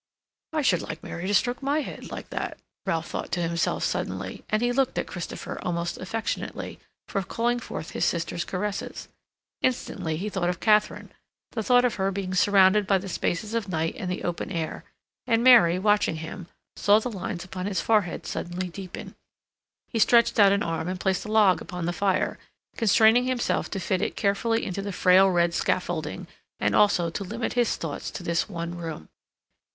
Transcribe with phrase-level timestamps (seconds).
[0.51, 2.57] "I should like Mary to stroke my head like that,"
[2.87, 7.91] Ralph thought to himself suddenly, and he looked at Christopher, almost affectionately, for calling forth
[7.91, 9.09] his sister's caresses.
[9.61, 11.11] Instantly he thought of Katharine,
[11.51, 14.83] the thought of her being surrounded by the spaces of night and the open air;
[15.27, 19.13] and Mary, watching him, saw the lines upon his forehead suddenly deepen.
[19.87, 22.39] He stretched out an arm and placed a log upon the fire,
[22.75, 26.25] constraining himself to fit it carefully into the frail red scaffolding,
[26.59, 29.07] and also to limit his thoughts to this one room.